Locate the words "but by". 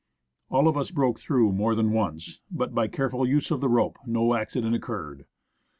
2.49-2.87